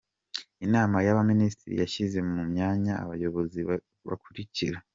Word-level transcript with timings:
Inama 0.65 0.97
y’Abaminisitiri 1.05 1.73
yashyize 1.83 2.17
mu 2.29 2.41
myanya 2.51 2.93
abayobozi 3.03 3.59
bakurikira:. 4.07 4.77